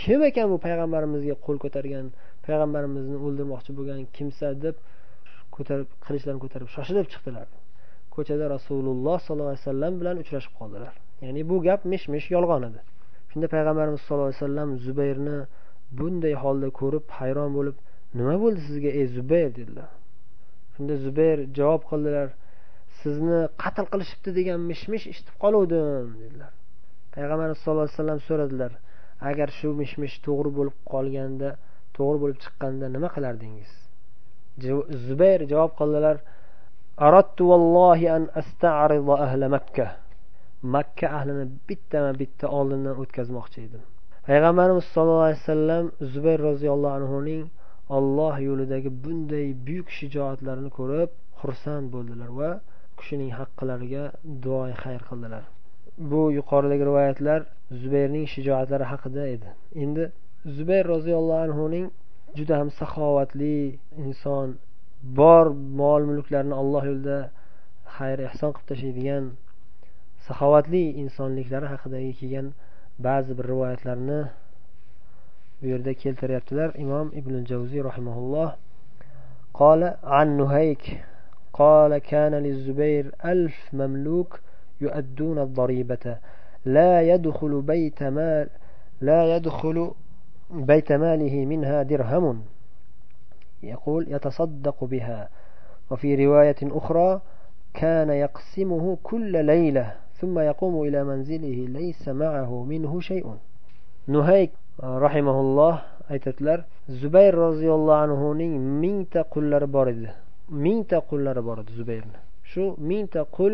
[0.00, 2.06] kim ekan bu payg'ambarimizga qo'l ko'targan
[2.46, 4.76] payg'ambarimizni o'ldirmoqchi bo'lgan kimsa deb
[5.56, 7.46] ko'tarib qilichlarini ko'tarib shoshilib chiqdilar.
[8.14, 10.92] Ko'chada rasululloh sollallohu alayhi vasallam bilan uchrashib qoldilar.
[11.24, 12.80] Ya'ni bu gap mish mish yolg'on edi.
[13.30, 15.38] Shunda payg'ambarimiz sallallohu alayhi vasallam zubayrni
[15.98, 17.76] bunday holda ko'rib hayron bo'lib
[18.18, 19.90] nima bo'ldi sizga ey zubayr dedilar.
[20.74, 22.28] Shunda zubayr javob qildilar
[23.00, 26.52] sizni qatl qilishibdi degan mish mish eshitib qoluvdim dedilar.
[27.14, 28.72] Payg'ambarimiz sallallohu alayhi vasallam so'radilar
[29.30, 31.50] agar shu mish mish to'g'ri bo'lib qolganda
[31.96, 33.72] to'g'ri bo'lib chiqqanda nima qilardingiz?
[35.06, 36.16] Zubayr javob qildilar
[37.06, 39.86] aradtu vallohi an asta'rida ahla makka.
[40.74, 43.82] Makka ahlini bittama bitta oldindan o'tkazmoqchi edim.
[44.28, 47.42] Payg'ambarimiz sollallohu alayhi vasallam zubayr roziyallohu anhuning
[47.96, 52.50] olloh yo'lidagi bunday buyuk shijoatlarni ko'rib xursand bo'ldilar va
[52.98, 54.04] kishining haqqilariga
[54.44, 55.44] duoi xayr qildilar.
[56.10, 57.40] Bu yuqoridagi rivoyatlar
[57.82, 59.48] zubayrning shijoatlari haqida edi.
[59.84, 60.04] Endi
[60.56, 61.86] zubayr roziyallohu anhuning
[62.38, 63.56] juda ham saxovatli
[64.04, 64.48] inson
[65.18, 65.46] bor
[65.80, 67.18] mol mulklarni alloh yo'lida
[67.96, 69.24] xayr ehson qilib tashlaydigan
[70.26, 72.46] saxovatli insonliklari haqidagi kelgan
[73.06, 74.20] ba'zi bir rivoyatlarni
[75.62, 76.74] bu yerda keltiryaptilar.
[76.74, 78.52] Imom ibn javziy rahimaulloh
[79.54, 80.84] قال عن نهيك
[81.52, 84.40] قال كان للزبير ألف مملوك
[84.80, 86.16] يؤدون الضريبة
[86.64, 88.48] لا يدخل بيت مال
[89.00, 89.90] لا يدخل
[90.50, 92.44] بيت ماله منها درهم
[93.62, 95.28] يقول يتصدق بها
[95.90, 97.20] وفي رواية أخرى
[97.74, 103.36] كان يقسمه كل ليلة ثم يقوم إلى منزله ليس معه منه شيء
[104.06, 104.50] نهيك
[104.82, 105.74] Э, rahimaulloh
[106.12, 106.58] aytadilar
[107.00, 110.08] zubayr roziyallohu anhuning mingta qullari bor edi.
[110.64, 112.18] Mingta qullari bor edi zubayrni.
[112.50, 113.52] Shu mingta qul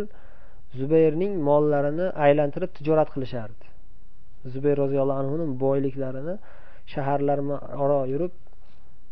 [0.78, 3.64] zubayrning mollarini aylantirib tijorat qilishardi.
[4.54, 6.34] Zubayr roziyallohu anhuni boyliklarini
[6.92, 7.38] shaharlar
[7.84, 8.32] oro yurib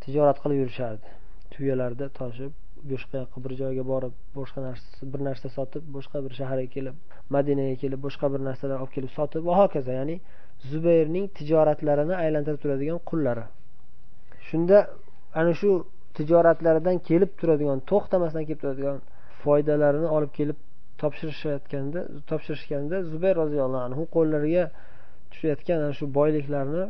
[0.05, 1.09] tijorat qilib yurishardi.
[1.53, 2.53] Tuyalarda toshib
[2.93, 6.97] boshqa yoqqa bir joyga borib boshqa narsa bir narsa sotib boshqa bir shaharga kelib
[7.37, 10.17] madinaga kelib boshqa bir narsalar olib kelib sotib va hokazo ya'ni
[10.71, 13.45] zubayrning tijoratlarini aylantirib turadigan qullari.
[14.49, 14.79] Shunda
[15.41, 15.71] ana shu
[16.17, 18.99] tijoratlaridan kelib turadigan to'xtamasdan kelib turadigan
[19.43, 20.59] foydalarini olib kelib
[21.01, 24.65] topshirishayotganda topshirishganda zubayr roziyallohu anhu qo'llariga
[25.33, 26.85] tushayotgan ana shu boyliklarni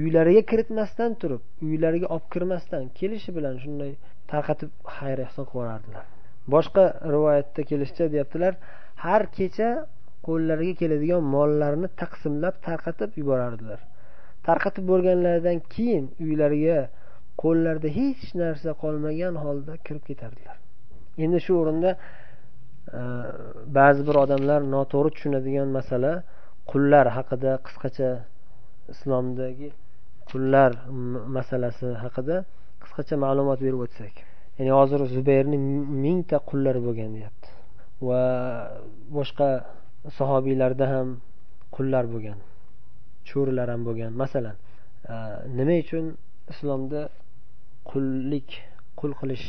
[0.00, 3.92] uylariga kiritmasdan turib uylariga olib kirmasdan kelishi bilan shunday
[4.32, 6.04] tarqatib xayr ehson qilib yuborardilar.
[6.54, 6.84] Boshqa
[7.14, 8.52] rivoyatda kelishicha deyaptilar
[9.04, 9.68] har kecha
[10.26, 13.80] qo'llariga keladigan mollarni taqsimlab tarqatib yuborardilar.
[14.48, 16.78] Tarqatib bo'lganlaridan keyin uylariga
[17.42, 20.56] qo'llarida hech narsa qolmagan holda kirib ketardilar.
[21.24, 23.00] Endi shu o'rinda e,
[23.78, 26.12] ba'zi bir odamlar noto'g'ri tushunadigan masala
[26.70, 28.10] qullar haqida qisqacha
[28.92, 29.68] islomdagi
[30.30, 30.70] qullar
[31.36, 32.36] masalasi haqida
[32.82, 34.14] qisqacha ma'lumot berib o'tsak.
[34.58, 35.58] Ya'ni hozir zubayrni
[36.04, 37.48] mingta qullari bo'lgan deyapti.
[38.08, 38.22] Va
[39.16, 39.48] boshqa
[40.18, 41.08] sahobiylarda ham
[41.76, 42.38] qullar bo'lgan
[43.28, 44.12] cho'rilar ham bo'lgan.
[44.22, 44.56] Masalan
[45.12, 45.14] e,
[45.58, 46.04] nima uchun
[46.52, 47.00] islomda
[47.90, 48.48] qullik
[49.00, 49.46] qul qilish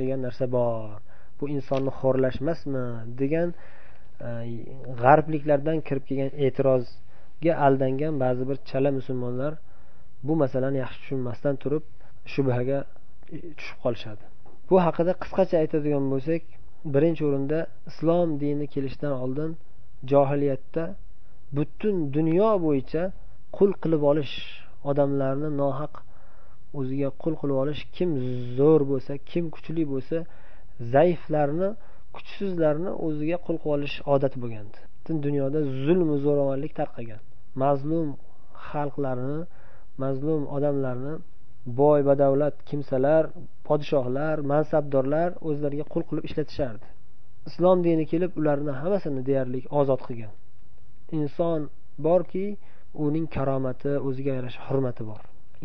[0.00, 1.00] degan narsa bor?
[1.38, 2.84] Bu insonni xo'rlash emasmi
[3.20, 3.48] degan
[4.26, 4.28] e,
[5.02, 9.52] g'arbliklardan kirib kelgan e'tirozga aldangan ba'zi bir chala musulmonlar
[10.26, 11.84] bu masalani yaxshi tushunmasdan turib
[12.32, 12.78] shubhaga
[13.58, 14.24] tushib qolishadi.
[14.70, 16.42] Bu haqida qisqacha aytadigan bo'lsak
[16.94, 17.58] birinchi o'rinda
[17.90, 19.50] islom dini kelishidan oldin
[20.10, 20.84] johiliyatda
[21.56, 23.02] butun dunyo bo'yicha
[23.56, 24.34] qul qilib olish
[24.90, 25.94] odamlarni nohaq
[26.78, 28.10] o'ziga qul qilib olish kim
[28.58, 30.16] zo'r bo'lsa kim kuchli bo'lsa
[30.94, 31.68] zaiflarni
[32.16, 34.66] kuchsizlarni o'ziga qul qilib olish odat bo'lgan
[35.06, 37.20] butun dunyoda zulm zo'ravonlik tarqagan.
[37.62, 38.08] Mazlum
[38.68, 39.40] xalqlarni
[40.02, 41.14] mazlum odamlarni
[41.80, 43.22] boy badavlat kimsalar
[43.68, 46.86] podshohlar mansabdorlar o'zlariga qul qilib ishlatishardi
[47.48, 50.32] islom dini kelib ularni hammasini deyarli ozod qilgan.
[51.18, 51.60] Inson
[52.06, 52.46] borki
[53.06, 55.20] uning karomati o'ziga yarasha hurmati bor.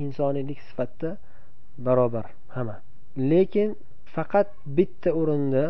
[0.05, 1.11] Insoniylik sifatida
[1.85, 2.75] barobar hamma.
[3.31, 3.69] Lekin
[4.15, 5.63] faqat bitta o'rinda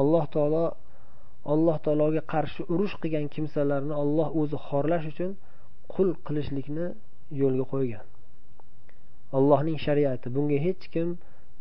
[0.00, 0.64] alloh taolo
[1.52, 5.30] alloh taologa qarshi urush qilgan kimsalarni olloh o'zi xorlash uchun
[5.94, 6.86] qul qilishlikni
[7.42, 8.04] yo'lga qo'ygan.
[9.38, 11.08] Allohning shariati bunga hech kim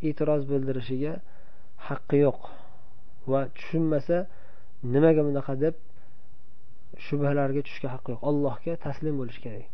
[0.08, 1.14] e'tiroz bildirishiga
[1.88, 2.42] haqqi yo'q.
[3.32, 4.18] Va tushunmasa
[4.94, 5.76] nimaga bunaqa deb
[7.06, 8.22] shubhalarga tushishga haqqi yo'q.
[8.30, 9.66] Allohga taslim bo'lish kerak.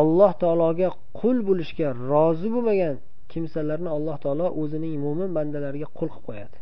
[0.00, 0.88] Alloh taologa
[1.20, 2.94] qul bo'lishga rozi bo'lmagan
[3.32, 6.58] kimsalarni alloh taolo o'zining mo'min bandalariga qul qilib qo'yadi.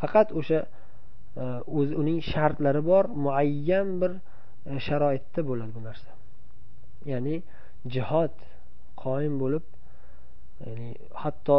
[0.00, 0.60] Faqat o'sha
[1.42, 1.44] e,
[1.78, 4.12] o'zi uning shartlari bor muayyan bir
[4.70, 6.10] e, sharoitda bo'ladi bu narsa.
[7.12, 7.36] Ya'ni
[7.94, 8.34] jihod
[9.04, 9.64] qoyim bo'lib
[10.66, 10.90] ya'ni
[11.22, 11.58] hatto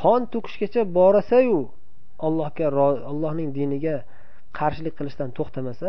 [0.00, 1.60] qon to'kishgacha borasayu
[2.26, 2.66] allohga
[3.10, 3.96] allohning diniga
[4.58, 5.88] qarshilik qilishdan to'xtamasa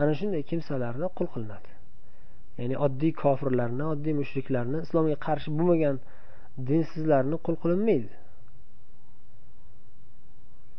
[0.00, 1.70] ana shunday kimsalarni qul qilinadi.
[2.60, 5.96] Ya'ni oddiy kofirlarni oddiy mushriklarni islomga qarshi bo'lmagan
[6.68, 8.12] dinsizlarni qul qilinmaydi.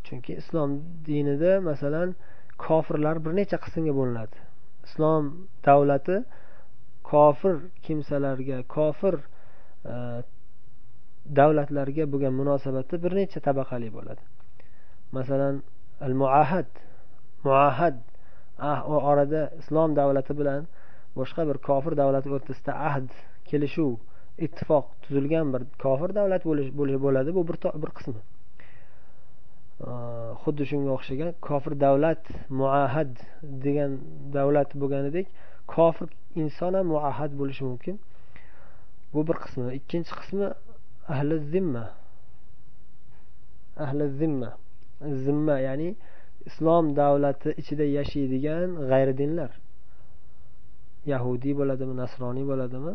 [0.05, 0.69] Chunki islom
[1.07, 2.09] dinida masalan
[2.65, 4.37] kofirlar bir necha qismga bo'linadi.
[4.87, 5.23] Islom
[5.67, 6.17] davlati
[7.11, 9.15] kofir kimsalarga kofir
[9.93, 9.95] e,
[11.39, 14.21] davlatlarga bo'lgan munosabati bir necha tabaqali bo'ladi.
[15.17, 15.55] Masalan
[16.07, 16.69] al muahad
[17.47, 17.97] muahad
[18.69, 20.61] ah, orada islom davlati bilan
[21.19, 23.09] boshqa bir kofir davlati o'rtasida ahd
[23.49, 23.93] kelishuv
[24.45, 26.43] ittifoq tuzilgan bir kofir davlat
[27.05, 28.21] bo'ladi bu bir, bir qismi.
[30.43, 32.23] Xuddi shunga o'xshagan kofir davlat
[32.59, 33.13] muahad
[33.65, 33.91] degan
[34.37, 35.27] davlat bo'lganidek
[35.75, 36.07] kofir
[36.41, 37.95] inson ham muahad bo'lishi mumkin.
[39.13, 39.67] Bu bir qismi.
[39.79, 40.47] Ikkinchi qismi
[41.07, 41.85] ahli zimma.
[43.77, 44.49] Ahli zimma.
[45.25, 45.95] Zimma ya'ni
[46.49, 49.51] islom davlati ichida yashaydigan g'ayridinlar.
[51.13, 52.93] Yahudiy bo'ladimi nasroniy bo'ladimi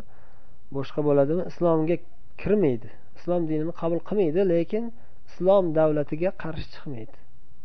[0.76, 1.42] boshqa bo'ladimi?
[1.50, 1.96] Islomga
[2.42, 2.88] kirmaydi.
[3.18, 4.84] Islom dinini qabul qilmaydi lekin
[5.28, 7.16] islom davlatiga qarshi chiqmaydi.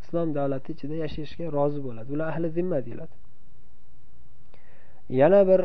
[0.03, 2.09] Islom davlati ichida yashashga rozi bo'ladi.
[2.15, 3.15] Ular ahli zimma deyiladi.
[5.19, 5.61] Yana bir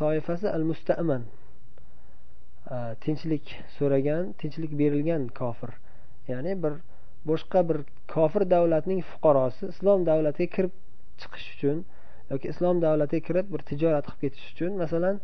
[0.00, 1.22] toifasi al mustaman
[2.70, 3.44] E, tinchlik
[3.76, 5.70] so'ragan tinchlik berilgan kofir.
[6.30, 6.74] Ya'ni bir
[7.30, 7.78] boshqa bir
[8.14, 10.74] kofir davlatning fuqarosi islom davlatiga kirib
[11.20, 11.78] chiqish uchun
[12.32, 15.16] yoki islom davlatiga kirib bir tijorat qilib ketish uchun masalan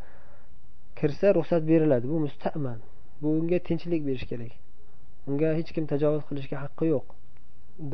[0.98, 2.06] kirsa ruxsat beriladi.
[2.12, 2.78] Bu mustaman
[3.20, 4.52] bu unga tinchlik berish kerak.
[5.28, 7.06] Unga hech kim tajovuz qilishga haqqi yo'q.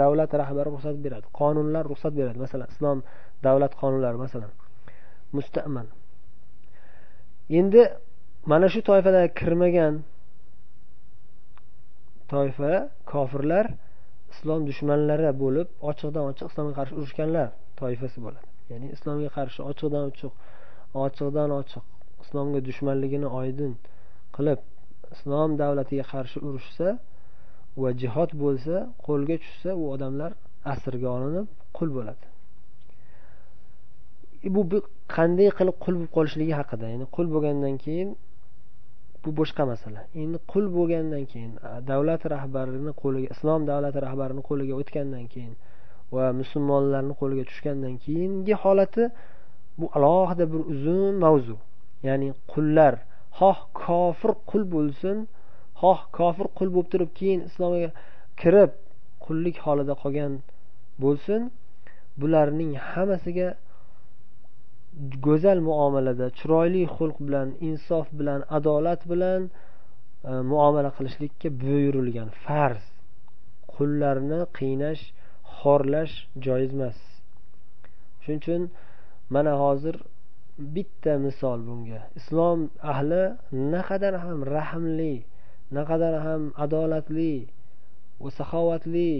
[0.00, 1.26] Davlat rahbari ruxsat beradi.
[1.40, 2.38] Qonunlar ruxsat beradi.
[2.44, 2.98] Masalan islom
[3.46, 4.50] davlat qonunlari masalan.
[5.36, 5.86] Mustaman
[7.60, 7.82] endi
[8.50, 9.94] mana shu toifalarga kirmagan
[12.32, 12.72] toifa
[13.12, 13.66] kofirlar
[14.32, 17.48] islom dushmanlari bo'lib ochiqdan ochiq islomga qarshi urushganlar
[17.80, 18.46] toifasi bo'ladi.
[18.70, 20.32] Ya'ni islomga qarshi ochiqdan ochiq
[21.04, 21.84] ochiqdan ochiq
[22.24, 23.72] islomga dushmanligini oydin
[24.36, 24.60] qilib
[25.14, 26.88] islom davlatiga qarshi urushsa
[27.82, 28.74] va jihod bo'lsa
[29.06, 30.30] qo'lga tushsa u odamlar
[30.72, 32.26] asrga olinib qul bo'ladi.
[34.46, 34.62] E, bu
[35.16, 36.86] qanday qilib qul bo'lib qolishligi haqida?
[36.92, 38.10] Ya'ni qul bo'lgandan keyin
[39.24, 40.00] bu boshqa masala.
[40.22, 41.52] Endi qul bo'lgandan keyin
[41.90, 45.54] davlat rahbarini qo'liga islom davlati rahbarini qo'liga o'tgandan keyin
[46.14, 49.04] va musulmonlarni qo'liga tushgandan keyingi holati
[49.78, 51.56] bu alohida bir uzun mavzu.
[52.08, 52.94] Ya'ni qullar
[53.38, 55.18] xoh kofir qul bo'lsin
[55.80, 57.90] xoh kofir qul bo'lib turib keyin islomga
[58.40, 58.70] kirib
[59.24, 60.32] qullik holida qolgan
[61.02, 61.40] bo'lsin
[62.20, 63.48] bularning hammasiga
[65.26, 72.84] go'zal muomalada chiroyli xulq bilan insof bilan adolat bilan e, muomala qilishlikka buyurilgan farz.
[73.74, 75.02] Qullarni qiynash
[75.58, 76.98] xorlash joiz emas.
[78.22, 78.62] Shuning uchun
[79.34, 79.96] mana hozir
[80.74, 82.00] bitta misol bunga.
[82.18, 82.58] Islom
[82.92, 83.22] ahli
[83.74, 85.14] naqadar ham rahmli
[85.76, 87.34] naqadar ham adolatli
[88.22, 89.12] va saxovatli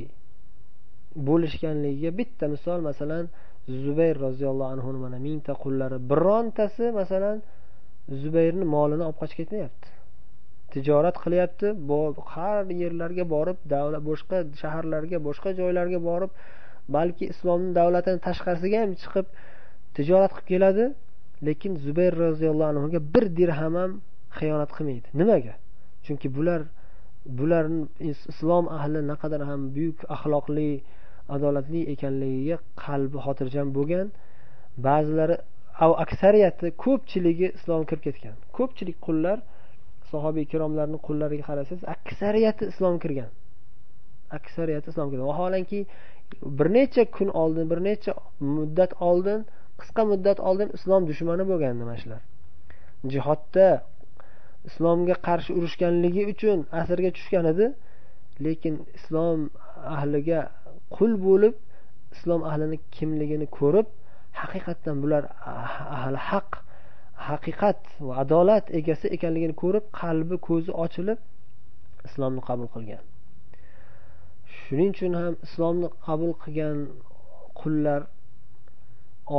[1.28, 3.24] bo'lishganligiga bitta misol masalan
[3.68, 5.98] zubayr roziyallohu anhuni mana mingta qullari.
[6.10, 7.42] Birontasi masalan
[8.22, 9.88] zubayrni molini olib qochib ketmayapti.
[10.72, 11.68] Tijorat qilyapti
[12.34, 16.30] har yerlarga borib davlat boshqa shaharlarga boshqa joylarga borib
[16.96, 19.26] balki islomni davlatini tashqarisiga ham chiqib
[19.96, 20.84] tijorat qilib keladi.
[21.46, 23.92] Lekin zubayr roziyallohu anhuga bir dirham ham
[24.38, 25.08] xiyonat qilmaydi.
[25.20, 25.54] Nimaga?
[26.04, 26.60] Chunki bular
[27.38, 30.70] bularni islom ahli naqadar ham buyuk axloqli
[31.34, 34.06] adolatli ekanligiga qalbi xotirjam bo'lgan
[34.86, 35.36] ba'zilari
[36.04, 38.34] aksariyati ko'pchiligi islomga kirib ketgan.
[38.56, 39.38] Ko'pchilik qullar
[40.10, 43.30] sahobiy ikromlarni qullariga qarasangiz aksariyati islomga kirgan.
[44.38, 45.28] Aksariyati islomga kirgan.
[45.32, 45.80] Vaholanki
[46.58, 48.12] bir necha kun oldin bir necha
[48.56, 49.40] muddat oldin
[49.80, 52.20] qisqa muddat oldin islom dushmani bo'lgan mana shular?
[53.12, 53.68] Jihodda
[54.68, 57.66] islomga qarshi urushganligi uchun asirga tushgan edi
[58.46, 59.38] lekin islom
[59.96, 60.40] ahliga
[60.96, 61.54] qul bo'lib
[62.14, 63.86] islom ahlini kimligini ko'rib
[64.40, 65.22] haqiqatdan bular
[65.98, 66.50] ahli haq
[67.28, 71.18] haqiqat va adolat egasi ekanligini ko'rib qalbi ko'zi ochilib
[72.08, 73.02] islomni qabul qilgan.
[74.58, 76.78] Shuning uchun ham islomni qabul qilgan
[77.60, 78.00] qullar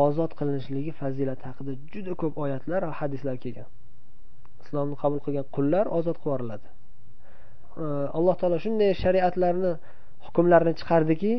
[0.05, 3.69] ozod qilinishligi fazilati haqida juda ko'p oyatlar va hadislar kelgan.
[4.63, 6.67] Islomni qabul qilgan qullar ozod qilib yuboriladi
[8.17, 9.71] alloh taolo shunday shariatlarni
[10.25, 11.33] hukmlarni chiqardiki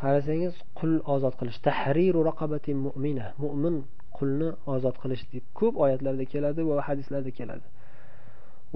[0.00, 1.58] qarasangiz qul ozod qilish.
[1.68, 3.26] Tahriru raqabati mu'mina.
[3.42, 3.76] Mo'min
[4.16, 7.66] qulni ozod qilish deb ko'p oyatlarda keladi va hadislarda keladi.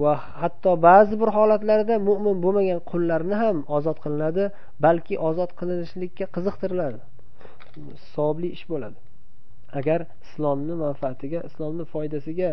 [0.01, 4.43] Va hatto ba'zi bir holatlarda mo'min bo'lmagan qullarni ham ozod qilinadi
[4.85, 6.99] balki ozod qilinishlikka qiziqtiriladi.
[8.13, 8.97] Savobli ish bo'ladi.
[9.79, 12.49] Agar islomni manfaatiga islomni foydasiga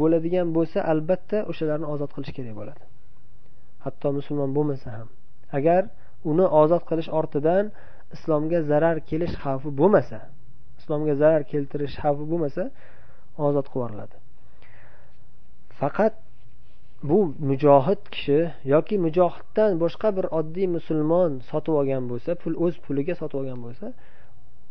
[0.00, 2.82] bo'ladigan bo'lsa albatta o'shalarni ozod qilish kerak bo'ladi.
[3.84, 5.08] Hatto musulmon bo'lmasa ham.
[5.58, 5.82] Agar
[6.30, 7.64] uni ozod qilish ortidan
[8.16, 10.18] islomga zarar kelish xavfi bo'lmasa
[10.80, 12.62] islomga zarar keltirish xavfi bo'lmasa
[13.46, 14.16] ozod qilib yuboriladi
[15.80, 16.14] faqat
[17.10, 17.18] bu
[17.50, 18.38] mujohid kishi
[18.74, 23.86] yoki mujohiddan boshqa bir oddiy musulmon sotib olgan bo'lsa pul o'z puliga sotib olgan bo'lsa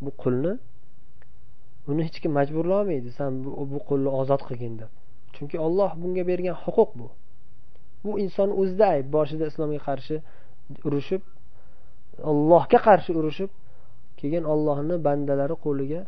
[0.03, 0.53] bu qulni
[1.89, 4.91] uni hech kim majburlolmaydi san bu, bu qulni ozod qilgin deb.
[5.35, 7.07] Chunki olloh bunga bergan huquq bu.
[8.03, 10.15] Bu inson o'zida ayb boshida islomga qarshi
[10.87, 11.21] urushib
[12.31, 13.49] ollohga qarshi urushib
[14.19, 16.01] keyin ollohni bandalari qo'liga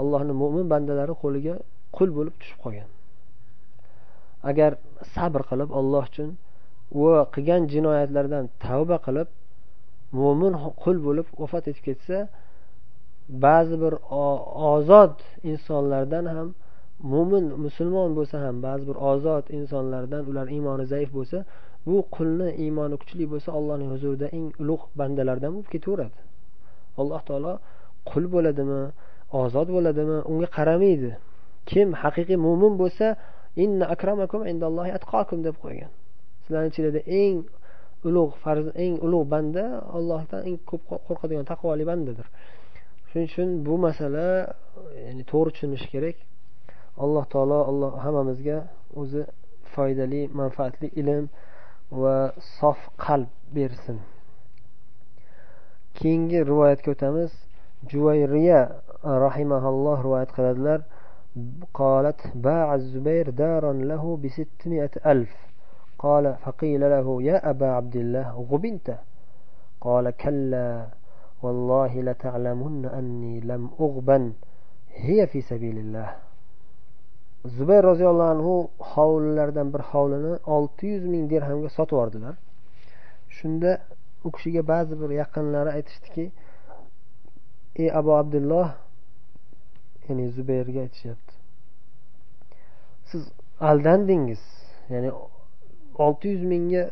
[0.00, 1.54] allohni mo'min bandalari qo'liga
[1.96, 2.88] qul bo'lib tushib qolgan.
[4.50, 4.70] Agar
[5.14, 6.28] sabr qilib olloh uchun
[7.00, 9.28] va qilgan jinoyatlaridan tavba qilib
[10.20, 10.52] mo'min
[10.82, 12.18] qul bo'lib vafot etib ketsa
[13.44, 13.94] ba'zi bir
[14.74, 15.14] ozod
[15.50, 16.48] insonlardan ham
[17.12, 21.38] mo'min musulmon bo'lsa ham ba'zi bir ozod insonlardan ular iymoni zaif bo'lsa
[21.88, 26.18] bu qulni iymoni kuchli bo'lsa allohning huzurida eng ulug' bandalardan bo'lib ketaveradi.
[27.00, 27.52] Alloh taolo
[28.10, 28.82] qul bo'ladimi
[29.42, 31.10] ozod bo'ladimi unga qaramaydi.
[31.70, 33.06] Kim haqiqiy mo'min bo'lsa
[33.64, 35.90] inna akramakum indallohi atqokum deb qo'ygan.
[36.44, 37.36] Sizlarni ichinglarda eng
[38.08, 39.64] ulug' farz eng ulug' banda
[39.96, 42.26] allohdan eng ko'p qo'rqadigan taqvoli bandadir.
[43.08, 44.26] Shuning uchun bu masala
[45.06, 46.16] ya'ni to'g'ri tushunish kerak.
[47.04, 48.58] Alloh taolo alloh hammamizga
[49.00, 49.22] o'zi
[49.74, 51.24] foydali manfaatli ilm
[51.90, 53.98] va sof qalb bersin
[55.94, 57.32] keyingi rivoyatga o'tamiz
[57.90, 58.60] juvayriya
[59.04, 60.80] rahimahalloh rivoyat qiladilar
[61.74, 65.36] قالت باع الزبير دارا له بستمائة ألف.
[65.98, 68.98] قال فقيل له يا أبا عبد الله غبنت.
[69.80, 70.86] قال كلا
[71.42, 74.32] والله لتعلمن أني لم أغبن.
[74.94, 76.16] هي في سبيل الله.
[77.56, 78.54] Zubayr roziyallohu anhu
[78.92, 82.34] hovlilardan bir hovlini olti yuz ming dirhamga sotib yubordilar
[83.36, 83.70] shunda
[84.26, 86.24] u kishiga ba'zi bir yaqinlari aytishdiki
[87.82, 88.68] ey abu abdulloh
[90.06, 91.34] ya'ni zubayrga aytishyapti
[93.10, 93.22] siz
[93.70, 94.42] aldandingiz
[94.92, 95.10] ya'ni
[96.06, 96.84] olti yuz mingga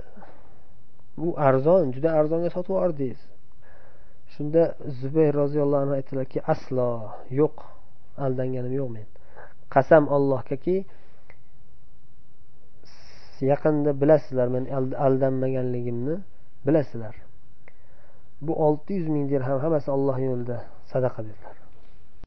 [1.21, 3.21] bu arzon juda arzonga sotib yubordingiz
[4.35, 4.63] shunda
[5.01, 6.89] zubayr roziyallohu anhu aytdilarki aslo
[7.41, 7.57] yo'q
[8.25, 9.16] aldanganim yo'q men.
[9.77, 10.77] Qasam ollohgaki
[13.53, 14.65] yaqinda bilasizlar men
[15.07, 16.17] aldanmaganligimni
[16.67, 17.15] bilasizlar.
[18.47, 20.59] Bu olti yuz ming dirham hammasi olloh yo'lida
[20.93, 21.66] sadaqa dedilar.